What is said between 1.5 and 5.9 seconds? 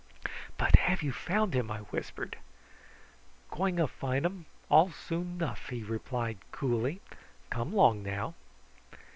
him?" I whispered. "Going a find um; all soon nuff!" he